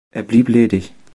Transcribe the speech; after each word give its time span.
Er 0.09 0.23
blieb 0.23 0.47
ledig. 0.49 0.93